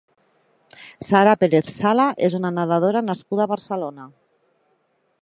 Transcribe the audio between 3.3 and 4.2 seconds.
a Barcelona.